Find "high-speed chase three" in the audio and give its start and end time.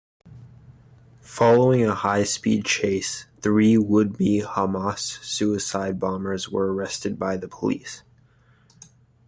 1.93-3.77